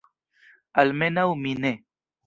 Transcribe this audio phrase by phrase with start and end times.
[0.83, 1.77] Almenaŭ mi ne.